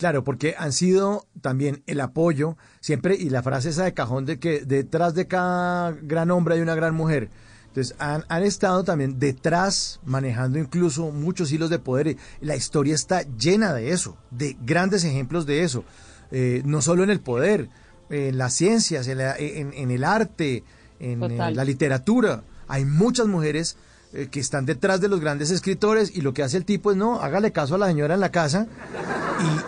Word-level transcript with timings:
Claro, 0.00 0.24
porque 0.24 0.54
han 0.58 0.72
sido 0.72 1.26
también 1.42 1.82
el 1.86 2.00
apoyo 2.00 2.56
siempre 2.80 3.14
y 3.16 3.28
la 3.28 3.42
frase 3.42 3.68
esa 3.68 3.84
de 3.84 3.92
cajón 3.92 4.24
de 4.24 4.38
que 4.38 4.60
detrás 4.64 5.12
de 5.14 5.26
cada 5.26 5.92
gran 5.92 6.30
hombre 6.30 6.54
hay 6.54 6.62
una 6.62 6.74
gran 6.74 6.94
mujer. 6.94 7.28
Entonces 7.66 7.94
han, 7.98 8.24
han 8.28 8.42
estado 8.42 8.82
también 8.82 9.18
detrás 9.18 10.00
manejando 10.06 10.58
incluso 10.58 11.10
muchos 11.12 11.52
hilos 11.52 11.68
de 11.68 11.78
poder. 11.80 12.16
La 12.40 12.56
historia 12.56 12.94
está 12.94 13.20
llena 13.36 13.74
de 13.74 13.90
eso, 13.90 14.16
de 14.30 14.56
grandes 14.64 15.04
ejemplos 15.04 15.44
de 15.44 15.64
eso. 15.64 15.84
Eh, 16.30 16.62
no 16.64 16.80
solo 16.80 17.04
en 17.04 17.10
el 17.10 17.20
poder, 17.20 17.68
en 18.08 18.38
las 18.38 18.54
ciencias, 18.54 19.06
en, 19.06 19.18
la- 19.18 19.36
en- 19.36 19.74
en 19.74 19.90
el 19.90 20.02
arte, 20.04 20.64
en, 20.98 21.20
la 21.56 21.64
literatura. 21.64 22.42
Hay 22.68 22.86
muchas 22.86 23.26
mujeres 23.26 23.76
eh, 24.14 24.28
que 24.30 24.40
están 24.40 24.64
detrás 24.64 25.02
de 25.02 25.08
los 25.08 25.20
grandes 25.20 25.50
escritores 25.50 26.10
y 26.16 26.22
lo 26.22 26.32
que 26.32 26.42
hace 26.42 26.56
el 26.56 26.64
tipo 26.64 26.90
es, 26.90 26.96
no, 26.96 27.20
hágale 27.20 27.52
caso 27.52 27.74
a 27.74 27.78
la 27.78 27.86
señora 27.88 28.14
en 28.14 28.20
la 28.20 28.30
casa 28.32 28.66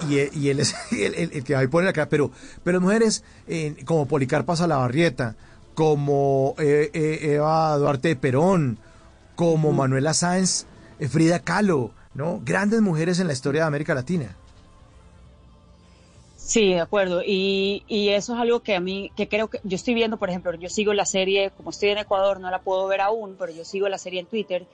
y, 0.09 0.15
y- 0.15 0.31
y 0.33 0.49
él 0.51 0.61
es 0.61 0.75
el, 0.93 1.15
el- 1.15 1.31
el 1.33 1.45
que 1.45 1.55
va 1.55 1.61
a 1.61 1.69
poner 1.69 1.93
cara. 1.93 2.09
Pero, 2.09 2.31
pero 2.65 2.81
mujeres 2.81 3.25
eh, 3.47 3.75
como 3.85 4.07
Policarpa 4.07 4.57
Salabarrieta, 4.57 5.37
como 5.75 6.55
eh, 6.59 6.91
eh, 6.93 7.35
Eva 7.35 7.77
Duarte 7.79 8.09
de 8.09 8.17
Perón, 8.17 8.79
como 9.37 9.73
Manuela 9.73 10.15
Sáenz, 10.15 10.67
eh, 11.01 11.09
Frida 11.09 11.41
Kahlo, 11.41 11.91
¿no? 12.15 12.41
Grandes 12.45 12.81
mujeres 12.83 13.19
en 13.21 13.27
la 13.27 13.33
historia 13.33 13.63
de 13.63 13.67
América 13.69 13.95
Latina. 13.95 14.37
Sí, 16.37 16.71
de 16.75 16.81
acuerdo. 16.81 17.23
Y, 17.25 17.85
y 17.89 18.11
eso 18.11 18.35
es 18.35 18.41
algo 18.41 18.61
que 18.61 18.75
a 18.75 18.81
mí, 18.81 19.11
que 19.17 19.29
creo 19.29 19.49
que 19.49 19.61
yo 19.63 19.77
estoy 19.77 19.95
viendo, 19.95 20.17
por 20.19 20.29
ejemplo, 20.29 20.53
yo 20.55 20.69
sigo 20.69 20.93
la 20.93 21.07
serie, 21.07 21.51
como 21.57 21.71
estoy 21.71 21.91
en 21.91 21.99
Ecuador, 21.99 22.41
no 22.41 22.51
la 22.51 22.59
puedo 22.61 22.87
ver 22.89 23.01
aún, 23.01 23.37
pero 23.39 23.53
yo 23.53 23.65
sigo 23.65 23.89
la 23.89 23.97
serie 23.97 24.21
en 24.21 24.27
Twitter 24.27 24.67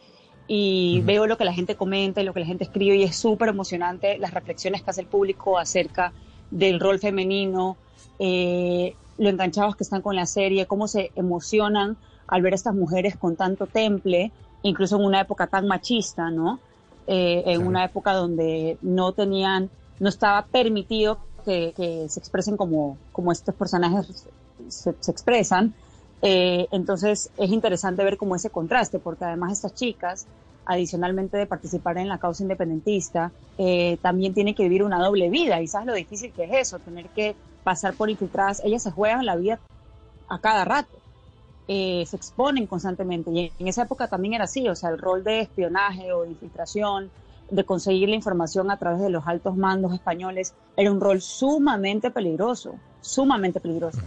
y 0.48 1.02
veo 1.04 1.26
lo 1.26 1.36
que 1.36 1.44
la 1.44 1.52
gente 1.52 1.76
comenta 1.76 2.20
y 2.22 2.24
lo 2.24 2.32
que 2.32 2.40
la 2.40 2.46
gente 2.46 2.64
escribe 2.64 2.96
y 2.96 3.02
es 3.04 3.16
súper 3.16 3.50
emocionante 3.50 4.18
las 4.18 4.32
reflexiones 4.32 4.82
que 4.82 4.90
hace 4.90 5.02
el 5.02 5.06
público 5.06 5.58
acerca 5.58 6.14
del 6.50 6.80
rol 6.80 6.98
femenino, 6.98 7.76
eh, 8.18 8.96
lo 9.18 9.28
enganchados 9.28 9.76
que 9.76 9.84
están 9.84 10.00
con 10.02 10.16
la 10.16 10.26
serie, 10.26 10.66
cómo 10.66 10.88
se 10.88 11.12
emocionan 11.16 11.98
al 12.26 12.42
ver 12.42 12.54
a 12.54 12.56
estas 12.56 12.74
mujeres 12.74 13.16
con 13.18 13.36
tanto 13.36 13.66
temple, 13.66 14.32
incluso 14.62 14.96
en 14.96 15.04
una 15.04 15.20
época 15.20 15.46
tan 15.48 15.66
machista, 15.66 16.30
¿no? 16.30 16.60
Eh, 17.06 17.42
en 17.46 17.56
Claro. 17.56 17.68
una 17.68 17.84
época 17.84 18.14
donde 18.14 18.78
no 18.80 19.12
tenían, 19.12 19.70
no 19.98 20.08
estaba 20.08 20.46
permitido 20.46 21.18
que, 21.44 21.74
que 21.76 22.08
se 22.08 22.20
expresen 22.20 22.56
como, 22.56 22.98
como 23.12 23.32
estos 23.32 23.54
personajes 23.54 24.26
se, 24.68 24.94
se 24.98 25.10
expresan. 25.10 25.74
Eh, 26.22 26.66
entonces 26.72 27.30
es 27.36 27.50
interesante 27.50 28.02
ver 28.04 28.16
como 28.16 28.36
ese 28.36 28.50
contraste, 28.50 28.98
porque 28.98 29.24
además 29.24 29.52
estas 29.52 29.74
chicas, 29.74 30.26
adicionalmente 30.66 31.36
de 31.36 31.46
participar 31.46 31.98
en 31.98 32.08
la 32.08 32.18
causa 32.18 32.42
independentista, 32.42 33.32
eh, 33.56 33.98
también 34.02 34.34
tienen 34.34 34.54
que 34.54 34.64
vivir 34.64 34.82
una 34.82 34.98
doble 34.98 35.30
vida. 35.30 35.60
Y 35.60 35.66
sabes 35.66 35.86
lo 35.86 35.94
difícil 35.94 36.32
que 36.32 36.44
es 36.44 36.52
eso, 36.52 36.78
tener 36.78 37.06
que 37.08 37.34
pasar 37.64 37.94
por 37.94 38.10
infiltradas. 38.10 38.62
Ellas 38.64 38.82
se 38.82 38.90
juegan 38.90 39.24
la 39.26 39.36
vida 39.36 39.60
a 40.28 40.38
cada 40.40 40.64
rato. 40.64 40.96
Eh, 41.68 42.04
se 42.06 42.16
exponen 42.16 42.66
constantemente. 42.66 43.30
Y 43.30 43.52
en 43.58 43.68
esa 43.68 43.82
época 43.82 44.08
también 44.08 44.34
era 44.34 44.44
así, 44.44 44.66
o 44.68 44.74
sea, 44.74 44.90
el 44.90 44.98
rol 44.98 45.22
de 45.22 45.40
espionaje 45.40 46.12
o 46.12 46.22
de 46.22 46.30
infiltración, 46.30 47.10
de 47.50 47.64
conseguir 47.64 48.08
la 48.08 48.14
información 48.14 48.70
a 48.70 48.78
través 48.78 49.00
de 49.00 49.10
los 49.10 49.26
altos 49.26 49.56
mandos 49.56 49.92
españoles, 49.94 50.54
era 50.76 50.90
un 50.90 51.00
rol 51.00 51.20
sumamente 51.20 52.10
peligroso, 52.10 52.74
sumamente 53.00 53.60
peligroso. 53.60 54.00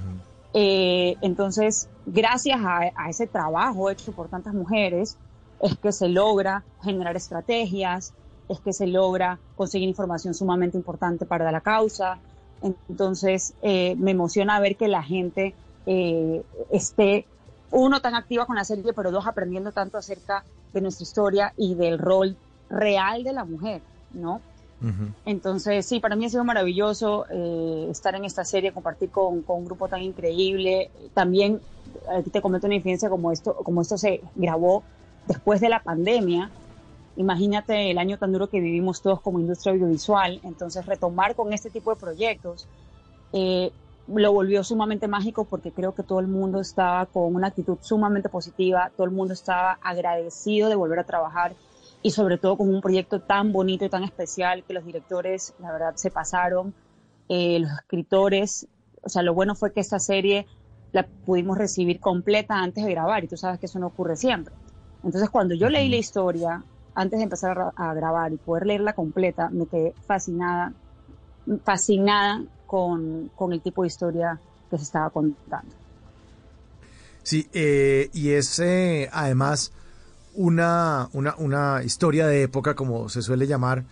Eh, 0.53 1.15
entonces, 1.21 1.87
gracias 2.05 2.59
a, 2.61 2.91
a 2.95 3.09
ese 3.09 3.27
trabajo 3.27 3.89
hecho 3.89 4.11
por 4.11 4.27
tantas 4.27 4.53
mujeres, 4.53 5.17
es 5.61 5.77
que 5.77 5.91
se 5.91 6.09
logra 6.09 6.63
generar 6.81 7.15
estrategias, 7.15 8.13
es 8.49 8.59
que 8.59 8.73
se 8.73 8.87
logra 8.87 9.39
conseguir 9.55 9.87
información 9.87 10.33
sumamente 10.33 10.77
importante 10.77 11.25
para 11.25 11.51
la 11.51 11.61
causa. 11.61 12.19
Entonces, 12.89 13.53
eh, 13.61 13.95
me 13.97 14.11
emociona 14.11 14.59
ver 14.59 14.75
que 14.75 14.87
la 14.87 15.03
gente 15.03 15.55
eh, 15.85 16.43
esté, 16.69 17.25
uno, 17.71 18.01
tan 18.01 18.15
activa 18.15 18.45
con 18.45 18.55
la 18.55 18.65
serie, 18.65 18.93
pero 18.93 19.11
dos, 19.11 19.25
aprendiendo 19.25 19.71
tanto 19.71 19.97
acerca 19.97 20.43
de 20.73 20.81
nuestra 20.81 21.03
historia 21.03 21.53
y 21.57 21.75
del 21.75 21.97
rol 21.97 22.35
real 22.69 23.23
de 23.23 23.33
la 23.33 23.45
mujer, 23.45 23.81
¿no? 24.13 24.41
Entonces, 25.25 25.85
sí, 25.85 25.99
para 25.99 26.15
mí 26.15 26.25
ha 26.25 26.29
sido 26.29 26.43
maravilloso 26.43 27.25
eh, 27.29 27.87
estar 27.91 28.15
en 28.15 28.25
esta 28.25 28.43
serie, 28.43 28.71
compartir 28.71 29.11
con, 29.11 29.43
con 29.43 29.59
un 29.59 29.65
grupo 29.65 29.87
tan 29.87 30.01
increíble. 30.01 30.89
También, 31.13 31.59
aquí 32.09 32.29
te 32.29 32.41
comento 32.41 32.67
una 32.67 32.75
infidencia 32.75 33.09
como 33.09 33.31
esto, 33.31 33.55
como 33.55 33.81
esto 33.81 33.97
se 33.97 34.21
grabó 34.35 34.83
después 35.27 35.61
de 35.61 35.69
la 35.69 35.83
pandemia. 35.83 36.49
Imagínate 37.15 37.91
el 37.91 37.97
año 37.97 38.17
tan 38.17 38.31
duro 38.31 38.49
que 38.49 38.59
vivimos 38.59 39.01
todos 39.01 39.21
como 39.21 39.39
industria 39.39 39.73
audiovisual. 39.73 40.39
Entonces, 40.43 40.85
retomar 40.85 41.35
con 41.35 41.53
este 41.53 41.69
tipo 41.69 41.93
de 41.93 41.99
proyectos 41.99 42.67
eh, 43.33 43.71
lo 44.07 44.33
volvió 44.33 44.63
sumamente 44.63 45.07
mágico 45.07 45.45
porque 45.45 45.71
creo 45.71 45.93
que 45.93 46.03
todo 46.03 46.19
el 46.19 46.27
mundo 46.27 46.59
estaba 46.59 47.05
con 47.05 47.33
una 47.35 47.47
actitud 47.47 47.77
sumamente 47.81 48.29
positiva, 48.29 48.91
todo 48.95 49.05
el 49.05 49.11
mundo 49.11 49.33
estaba 49.33 49.77
agradecido 49.81 50.69
de 50.69 50.75
volver 50.75 50.99
a 50.99 51.03
trabajar 51.03 51.53
y 52.03 52.11
sobre 52.11 52.37
todo 52.37 52.57
con 52.57 52.73
un 52.73 52.81
proyecto 52.81 53.21
tan 53.21 53.51
bonito 53.51 53.85
y 53.85 53.89
tan 53.89 54.03
especial 54.03 54.63
que 54.63 54.73
los 54.73 54.85
directores, 54.85 55.53
la 55.59 55.71
verdad, 55.71 55.95
se 55.95 56.11
pasaron, 56.11 56.73
eh, 57.29 57.59
los 57.59 57.71
escritores, 57.71 58.67
o 59.03 59.09
sea, 59.09 59.21
lo 59.21 59.33
bueno 59.33 59.55
fue 59.55 59.71
que 59.71 59.79
esta 59.79 59.99
serie 59.99 60.45
la 60.91 61.07
pudimos 61.25 61.57
recibir 61.57 61.99
completa 61.99 62.55
antes 62.55 62.83
de 62.83 62.91
grabar 62.91 63.23
y 63.23 63.27
tú 63.27 63.37
sabes 63.37 63.59
que 63.59 63.67
eso 63.67 63.79
no 63.79 63.87
ocurre 63.87 64.15
siempre. 64.15 64.53
Entonces, 65.03 65.29
cuando 65.29 65.55
yo 65.55 65.69
leí 65.69 65.89
la 65.89 65.97
historia, 65.97 66.63
antes 66.93 67.19
de 67.19 67.23
empezar 67.23 67.57
a, 67.57 67.71
a 67.75 67.93
grabar 67.93 68.33
y 68.33 68.37
poder 68.37 68.67
leerla 68.67 68.93
completa, 68.93 69.49
me 69.49 69.65
quedé 69.67 69.93
fascinada, 70.05 70.73
fascinada 71.63 72.41
con, 72.67 73.29
con 73.35 73.53
el 73.53 73.61
tipo 73.61 73.83
de 73.83 73.87
historia 73.87 74.39
que 74.69 74.77
se 74.77 74.83
estaba 74.83 75.09
contando. 75.09 75.75
Sí, 77.23 77.47
eh, 77.53 78.09
y 78.13 78.31
es 78.31 78.59
eh, 78.59 79.09
además 79.11 79.71
una, 80.33 81.09
una, 81.13 81.35
una 81.37 81.83
historia 81.83 82.27
de 82.27 82.43
época, 82.43 82.75
como 82.75 83.09
se 83.09 83.21
suele 83.21 83.47
llamar, 83.47 83.83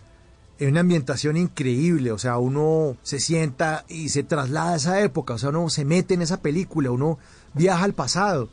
en 0.58 0.68
una 0.68 0.80
ambientación 0.80 1.36
increíble, 1.36 2.12
o 2.12 2.18
sea, 2.18 2.36
uno 2.38 2.96
se 3.02 3.18
sienta 3.18 3.84
y 3.88 4.10
se 4.10 4.22
traslada 4.22 4.74
a 4.74 4.76
esa 4.76 5.00
época, 5.00 5.34
o 5.34 5.38
sea, 5.38 5.48
uno 5.48 5.70
se 5.70 5.86
mete 5.86 6.14
en 6.14 6.22
esa 6.22 6.42
película, 6.42 6.90
uno 6.90 7.18
viaja 7.54 7.84
al 7.84 7.94
pasado 7.94 8.50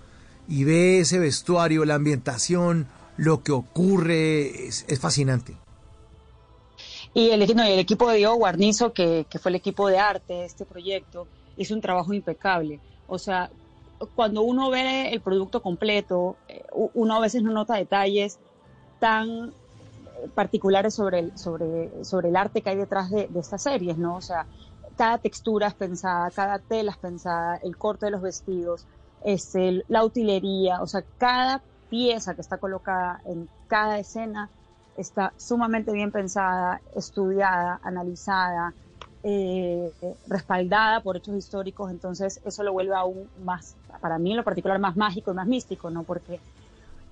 y 0.47 0.63
ve 0.63 0.99
ese 0.99 1.19
vestuario, 1.19 1.83
la 1.83 1.95
ambientación, 1.95 2.87
lo 3.17 3.43
que 3.43 3.51
ocurre, 3.51 4.67
es, 4.67 4.85
es 4.87 4.99
fascinante. 4.99 5.57
Y 7.13 7.31
el, 7.31 7.55
no, 7.55 7.63
el 7.63 7.79
equipo 7.79 8.09
de 8.09 8.17
Diego 8.17 8.35
Guarnizo, 8.35 8.93
que, 8.93 9.25
que 9.29 9.39
fue 9.39 9.49
el 9.49 9.55
equipo 9.55 9.89
de 9.89 9.99
arte 9.99 10.33
de 10.33 10.45
este 10.45 10.65
proyecto, 10.65 11.27
hizo 11.57 11.73
un 11.73 11.81
trabajo 11.81 12.13
impecable. 12.13 12.79
O 13.07 13.17
sea, 13.17 13.49
cuando 14.15 14.43
uno 14.43 14.69
ve 14.69 15.09
el 15.11 15.21
producto 15.21 15.61
completo, 15.61 16.37
uno 16.93 17.15
a 17.15 17.19
veces 17.19 17.43
no 17.43 17.51
nota 17.51 17.75
detalles 17.75 18.39
tan 18.99 19.53
particulares 20.35 20.93
sobre 20.93 21.19
el, 21.19 21.37
sobre, 21.37 22.03
sobre 22.03 22.29
el 22.29 22.35
arte 22.35 22.61
que 22.61 22.69
hay 22.69 22.77
detrás 22.77 23.09
de, 23.09 23.29
estas 23.35 23.63
series, 23.63 23.97
¿no? 23.97 24.15
O 24.15 24.21
sea, 24.21 24.45
cada 24.95 25.17
textura 25.17 25.67
es 25.67 25.73
pensada, 25.73 26.31
cada 26.31 26.59
tela 26.59 26.91
es 26.91 26.97
pensada, 26.97 27.57
el 27.57 27.77
corte 27.77 28.07
de 28.07 28.11
los 28.11 28.21
vestidos, 28.21 28.85
este, 29.23 29.83
la 29.87 30.03
utilería, 30.03 30.81
o 30.81 30.87
sea, 30.87 31.03
cada 31.17 31.61
pieza 31.89 32.35
que 32.35 32.41
está 32.41 32.57
colocada 32.57 33.21
en 33.25 33.47
cada 33.67 33.99
escena 33.99 34.49
está 34.97 35.33
sumamente 35.37 35.91
bien 35.91 36.11
pensada, 36.11 36.81
estudiada, 36.95 37.79
analizada, 37.83 38.73
eh, 39.23 39.91
respaldada 40.27 41.01
por 41.01 41.17
hechos 41.17 41.35
históricos, 41.35 41.91
entonces 41.91 42.41
eso 42.45 42.63
lo 42.63 42.73
vuelve 42.73 42.95
aún 42.95 43.29
más, 43.43 43.75
para 44.01 44.17
mí 44.17 44.31
en 44.31 44.37
lo 44.37 44.43
particular, 44.43 44.79
más 44.79 44.95
mágico 44.95 45.31
y 45.31 45.35
más 45.35 45.47
místico, 45.47 45.89
¿no? 45.89 46.03
Porque 46.03 46.39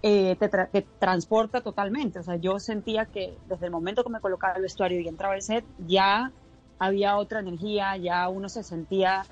eh, 0.03 0.35
te, 0.39 0.49
tra 0.49 0.67
te, 0.67 0.85
transporta 0.99 1.61
totalmente, 1.61 2.19
o 2.19 2.23
sea, 2.23 2.35
yo 2.35 2.59
sentía 2.59 3.05
que 3.05 3.37
desde 3.47 3.65
el 3.65 3.71
momento 3.71 4.03
que 4.03 4.09
me 4.09 4.19
colocaba 4.19 4.55
el 4.55 4.61
vestuario 4.61 4.99
y 4.99 5.07
entraba 5.07 5.33
al 5.33 5.41
set, 5.41 5.65
ya 5.87 6.31
había 6.77 7.17
otra 7.17 7.39
energía, 7.39 7.97
ya 7.97 8.27
uno 8.29 8.49
se 8.49 8.63
sentía 8.63 9.25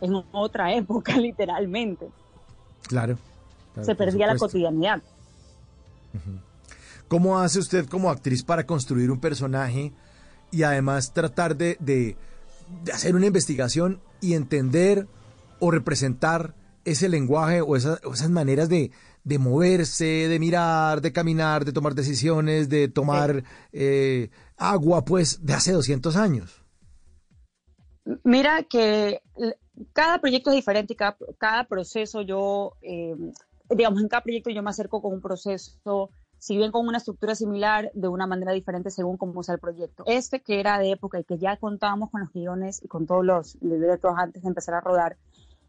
en 0.00 0.14
otra 0.32 0.74
época, 0.74 1.16
literalmente. 1.18 2.08
Claro. 2.88 3.18
claro 3.74 3.86
se 3.86 3.94
perdía 3.94 4.26
la 4.26 4.36
cotidianidad. 4.36 5.02
¿Cómo 7.08 7.38
hace 7.38 7.58
usted 7.60 7.86
como 7.86 8.10
actriz 8.10 8.42
para 8.42 8.66
construir 8.66 9.10
un 9.10 9.20
personaje 9.20 9.92
y 10.50 10.62
además 10.64 11.12
tratar 11.12 11.56
de, 11.56 11.76
de, 11.78 12.16
de 12.84 12.92
hacer 12.92 13.14
una 13.14 13.26
investigación 13.26 14.00
y 14.20 14.34
entender 14.34 15.06
o 15.60 15.70
representar 15.70 16.54
ese 16.84 17.08
lenguaje 17.08 17.60
o, 17.60 17.76
esa- 17.76 18.00
o 18.04 18.12
esas 18.14 18.30
maneras 18.30 18.68
de, 18.68 18.90
de 19.26 19.40
moverse, 19.40 20.28
de 20.28 20.38
mirar, 20.38 21.00
de 21.00 21.12
caminar, 21.12 21.64
de 21.64 21.72
tomar 21.72 21.96
decisiones, 21.96 22.68
de 22.68 22.86
tomar 22.86 23.42
eh, 23.72 24.30
agua, 24.56 25.04
pues, 25.04 25.44
de 25.44 25.52
hace 25.52 25.72
200 25.72 26.14
años. 26.14 26.62
Mira 28.22 28.62
que 28.62 29.20
cada 29.92 30.20
proyecto 30.20 30.50
es 30.50 30.56
diferente 30.56 30.92
y 30.92 30.96
cada, 30.96 31.16
cada 31.38 31.64
proceso 31.64 32.22
yo, 32.22 32.74
eh, 32.82 33.16
digamos, 33.68 34.00
en 34.00 34.06
cada 34.06 34.22
proyecto 34.22 34.50
yo 34.50 34.62
me 34.62 34.70
acerco 34.70 35.02
con 35.02 35.14
un 35.14 35.20
proceso, 35.20 36.10
si 36.38 36.56
bien 36.56 36.70
con 36.70 36.86
una 36.86 36.98
estructura 36.98 37.34
similar, 37.34 37.90
de 37.94 38.06
una 38.06 38.28
manera 38.28 38.52
diferente 38.52 38.92
según 38.92 39.16
cómo 39.16 39.42
sea 39.42 39.56
el 39.56 39.60
proyecto. 39.60 40.04
Este 40.06 40.38
que 40.38 40.60
era 40.60 40.78
de 40.78 40.92
época 40.92 41.18
y 41.18 41.24
que 41.24 41.36
ya 41.36 41.56
contábamos 41.56 42.10
con 42.12 42.20
los 42.20 42.32
guiones 42.32 42.80
y 42.80 42.86
con 42.86 43.08
todos 43.08 43.24
los 43.24 43.58
libretos 43.60 44.12
antes 44.16 44.44
de 44.44 44.48
empezar 44.48 44.76
a 44.76 44.80
rodar, 44.80 45.16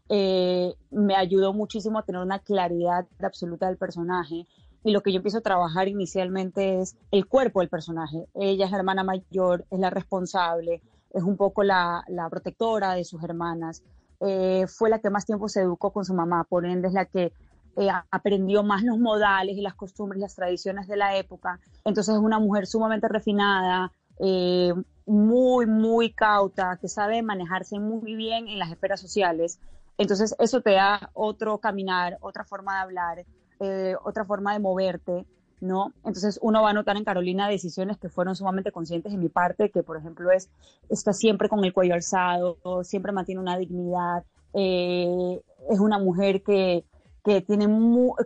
eh, 0.08 0.74
me 0.90 1.16
ayudó 1.16 1.52
muchísimo 1.52 1.98
a 1.98 2.02
tener 2.02 2.22
una 2.22 2.38
claridad 2.38 3.06
absoluta 3.20 3.66
del 3.66 3.76
personaje. 3.76 4.46
Y 4.84 4.92
lo 4.92 5.02
que 5.02 5.12
yo 5.12 5.16
empiezo 5.16 5.38
a 5.38 5.42
trabajar 5.42 5.88
inicialmente 5.88 6.80
es 6.80 6.96
el 7.10 7.26
cuerpo 7.26 7.60
del 7.60 7.68
personaje. 7.68 8.26
Ella 8.34 8.66
es 8.66 8.70
la 8.70 8.78
hermana 8.78 9.04
mayor, 9.04 9.64
es 9.70 9.78
la 9.78 9.90
responsable, 9.90 10.82
es 11.12 11.22
un 11.22 11.36
poco 11.36 11.62
la, 11.62 12.04
protectora 12.30 12.94
de 12.94 13.04
sus 13.04 13.22
hermanas. 13.22 13.82
Eh, 14.20 14.66
fue 14.68 14.90
la 14.90 14.98
que 14.98 15.10
más 15.10 15.26
tiempo 15.26 15.48
se 15.48 15.62
educó 15.62 15.92
con 15.92 16.04
su 16.04 16.14
mamá, 16.14 16.44
por 16.44 16.64
ende 16.64 16.88
es 16.88 16.94
la 16.94 17.04
que 17.04 17.32
eh, 17.76 17.88
aprendió 18.10 18.64
más 18.64 18.82
los 18.82 18.98
modales 18.98 19.56
y 19.56 19.60
las 19.60 19.74
costumbres 19.74 20.20
las 20.20 20.34
tradiciones 20.34 20.88
de 20.88 20.96
la 20.96 21.16
época. 21.16 21.60
Entonces 21.84 22.14
es 22.14 22.20
una 22.20 22.38
mujer 22.40 22.66
sumamente 22.66 23.08
refinada, 23.08 23.92
eh, 24.18 24.72
muy, 25.06 25.66
muy 25.66 26.10
cauta, 26.10 26.76
que 26.80 26.88
sabe 26.88 27.22
manejarse 27.22 27.78
muy 27.78 28.14
bien 28.14 28.48
en 28.48 28.58
las 28.58 28.72
esferas 28.72 29.00
sociales. 29.00 29.60
Entonces 29.98 30.34
eso 30.38 30.60
te 30.60 30.72
da 30.72 31.10
otro 31.12 31.58
caminar, 31.58 32.18
otra 32.20 32.44
forma 32.44 32.76
de 32.76 32.80
hablar, 32.80 33.26
eh, 33.60 33.96
otra 34.04 34.24
forma 34.24 34.52
de 34.52 34.60
moverte, 34.60 35.26
¿no? 35.60 35.92
Entonces 36.04 36.38
uno 36.40 36.62
va 36.62 36.70
a 36.70 36.72
notar 36.72 36.96
en 36.96 37.04
Carolina 37.04 37.48
decisiones 37.48 37.98
que 37.98 38.08
fueron 38.08 38.36
sumamente 38.36 38.70
conscientes 38.70 39.10
de 39.10 39.18
mi 39.18 39.28
parte, 39.28 39.70
que 39.70 39.82
por 39.82 39.96
ejemplo 39.96 40.30
es, 40.30 40.48
está 40.88 41.12
siempre 41.12 41.48
con 41.48 41.64
el 41.64 41.72
cuello 41.72 41.94
alzado, 41.94 42.58
siempre 42.84 43.10
mantiene 43.10 43.40
una 43.40 43.58
dignidad, 43.58 44.22
eh, 44.54 45.40
es 45.68 45.80
una 45.80 45.98
mujer 45.98 46.42
que, 46.44 46.84
que, 47.24 47.40
tiene 47.40 47.66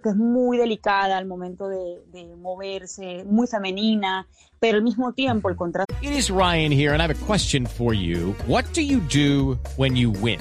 que 0.02 0.08
es 0.10 0.16
muy 0.16 0.58
delicada 0.58 1.16
al 1.16 1.26
momento 1.26 1.68
de, 1.68 2.02
de 2.12 2.36
moverse, 2.36 3.24
muy 3.24 3.46
femenina, 3.46 4.26
pero 4.60 4.76
al 4.76 4.84
mismo 4.84 5.14
tiempo 5.14 5.48
el 5.48 5.56
contraste 5.56 5.92
It 6.02 6.12
is 6.12 6.30
Ryan 6.30 6.70
here, 6.70 6.92
and 6.92 7.00
I 7.00 7.04
have 7.04 7.10
a 7.10 7.26
question 7.26 7.64
for 7.66 7.94
you. 7.94 8.34
What 8.46 8.64
do 8.74 8.82
you 8.82 9.00
do 9.00 9.58
when 9.76 9.96
you 9.96 10.10
win? 10.10 10.40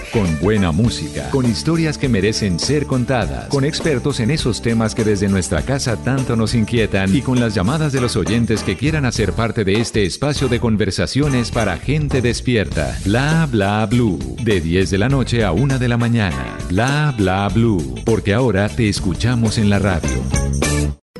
Con 0.13 0.37
buena 0.41 0.73
música, 0.73 1.29
con 1.29 1.45
historias 1.45 1.97
que 1.97 2.09
merecen 2.09 2.59
ser 2.59 2.85
contadas, 2.85 3.47
con 3.47 3.63
expertos 3.63 4.19
en 4.19 4.29
esos 4.29 4.61
temas 4.61 4.93
que 4.93 5.05
desde 5.05 5.29
nuestra 5.29 5.61
casa 5.61 5.95
tanto 5.95 6.35
nos 6.35 6.53
inquietan 6.53 7.15
y 7.15 7.21
con 7.21 7.39
las 7.39 7.55
llamadas 7.55 7.93
de 7.93 8.01
los 8.01 8.17
oyentes 8.17 8.61
que 8.63 8.75
quieran 8.75 9.05
hacer 9.05 9.31
parte 9.31 9.63
de 9.63 9.79
este 9.79 10.03
espacio 10.03 10.49
de 10.49 10.59
conversaciones 10.59 11.49
para 11.49 11.77
gente 11.77 12.21
despierta. 12.21 12.97
Bla 13.05 13.47
Bla 13.49 13.85
Blue, 13.85 14.19
de 14.43 14.59
10 14.59 14.89
de 14.89 14.97
la 14.97 15.07
noche 15.07 15.45
a 15.45 15.53
1 15.53 15.79
de 15.79 15.87
la 15.87 15.95
mañana. 15.95 16.57
Bla 16.67 17.13
Bla 17.17 17.47
Blue, 17.47 17.95
porque 18.03 18.33
ahora 18.33 18.67
te 18.67 18.89
escuchamos 18.89 19.57
en 19.57 19.69
la 19.69 19.79
radio. 19.79 20.09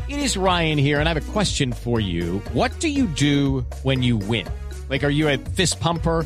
It 0.09 0.17
is 0.17 0.35
Ryan 0.35 0.77
here, 0.77 0.99
and 0.99 1.07
I 1.07 1.13
have 1.13 1.29
a 1.29 1.31
question 1.31 1.71
for 1.71 2.01
you. 2.01 2.41
What 2.53 2.71
do 2.81 2.89
you 2.89 3.07
do 3.07 3.65
when 3.83 4.03
you 4.03 4.17
win? 4.17 4.45
Like, 4.89 5.05
are 5.05 5.13
you 5.13 5.29
a 5.29 5.37
fist 5.55 5.79
pumper? 5.79 6.25